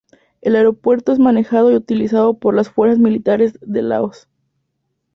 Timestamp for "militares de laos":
2.97-4.27